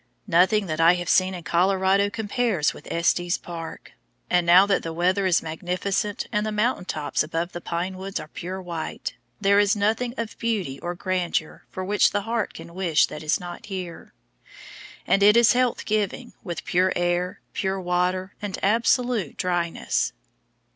[0.25, 3.91] Nothing that I have seen in Colorado compares with Estes Park;
[4.31, 8.19] and now that the weather is magnificent, and the mountain tops above the pine woods
[8.19, 12.73] are pure white, there is nothing of beauty or grandeur for which the heart can
[12.73, 14.11] wish that is not here;
[15.05, 20.13] and it is health giving, with pure air, pure water, and absolute dryness.